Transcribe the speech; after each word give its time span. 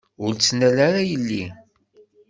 Ur 0.23 0.31
ttnal 0.33 0.77
ara 0.87 1.01
yelli! 1.09 1.43